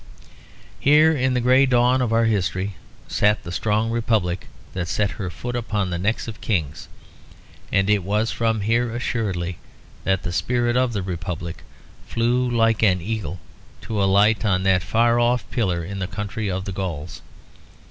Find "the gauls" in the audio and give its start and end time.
16.65-17.21